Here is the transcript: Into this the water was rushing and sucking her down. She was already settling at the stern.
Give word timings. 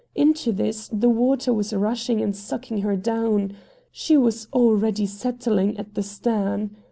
Into 0.15 0.51
this 0.51 0.87
the 0.87 1.11
water 1.11 1.53
was 1.53 1.73
rushing 1.75 2.21
and 2.21 2.35
sucking 2.35 2.79
her 2.81 2.95
down. 2.95 3.53
She 3.91 4.17
was 4.17 4.47
already 4.51 5.05
settling 5.05 5.77
at 5.77 5.93
the 5.93 6.01
stern. 6.01 6.75